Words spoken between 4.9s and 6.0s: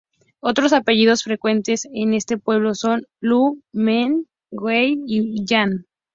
y "Yan".